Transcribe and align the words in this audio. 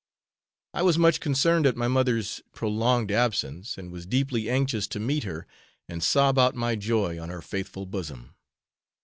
I 0.73 0.81
was 0.81 0.97
much 0.97 1.19
concerned 1.19 1.67
at 1.67 1.77
my 1.77 1.87
mother's 1.87 2.41
prolonged 2.53 3.11
absence, 3.11 3.77
and 3.77 3.91
was 3.91 4.07
deeply 4.07 4.49
anxious 4.49 4.87
to 4.87 4.99
meet 4.99 5.25
her 5.25 5.45
and 5.87 6.01
sob 6.01 6.39
out 6.39 6.55
my 6.55 6.75
joy 6.75 7.19
on 7.21 7.29
her 7.29 7.43
faithful 7.43 7.85
bosom. 7.85 8.33